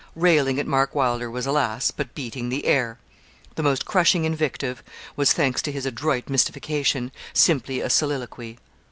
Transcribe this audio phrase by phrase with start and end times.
[0.15, 1.91] Railing at Mark Wylder was, alas!
[1.91, 2.97] but beating the air.
[3.53, 4.81] The most crushing invective
[5.15, 8.57] was thanks to his adroit mystification simply a soliloquy.